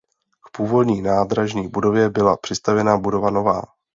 [0.43, 3.61] K původní nádražní budově byla přistavěna budova nová.